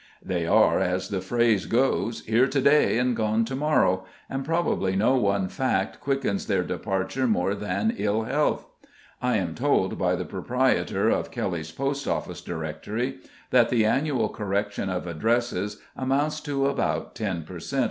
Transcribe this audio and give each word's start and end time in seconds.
They 0.25 0.47
are, 0.47 0.79
as 0.79 1.09
the 1.09 1.21
phrase 1.21 1.67
goes, 1.67 2.25
"Here 2.25 2.47
to 2.47 2.59
day 2.59 2.97
and 2.97 3.15
gone 3.15 3.45
to 3.45 3.55
morrow," 3.55 4.03
and 4.31 4.43
probably 4.43 4.95
no 4.95 5.15
one 5.15 5.47
fact 5.47 5.99
quickens 5.99 6.47
their 6.47 6.63
departure 6.63 7.27
more 7.27 7.53
than 7.53 7.93
ill 7.95 8.23
health. 8.23 8.65
I 9.21 9.37
am 9.37 9.53
told 9.53 9.99
by 9.99 10.15
the 10.15 10.25
proprietor 10.25 11.09
of 11.11 11.29
Kelly's 11.29 11.71
Post 11.71 12.07
Office 12.07 12.41
Directory 12.41 13.19
that 13.51 13.69
the 13.69 13.85
annual 13.85 14.29
correction 14.29 14.89
of 14.89 15.05
addresses 15.05 15.79
amounts 15.95 16.39
to 16.41 16.65
about 16.65 17.13
ten 17.13 17.43
per 17.43 17.59
cent. 17.59 17.79